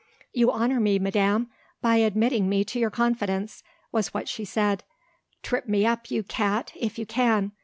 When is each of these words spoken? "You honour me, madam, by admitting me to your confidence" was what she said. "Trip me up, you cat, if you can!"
"You 0.33 0.51
honour 0.51 0.79
me, 0.79 0.97
madam, 0.97 1.51
by 1.79 1.97
admitting 1.97 2.49
me 2.49 2.63
to 2.65 2.79
your 2.79 2.89
confidence" 2.89 3.61
was 3.91 4.15
what 4.15 4.27
she 4.27 4.43
said. 4.43 4.83
"Trip 5.43 5.67
me 5.67 5.85
up, 5.85 6.09
you 6.09 6.23
cat, 6.23 6.71
if 6.75 6.97
you 6.97 7.05
can!" 7.05 7.51